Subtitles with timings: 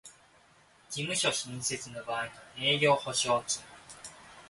[0.89, 3.61] 事務所新設の場合の営業保証金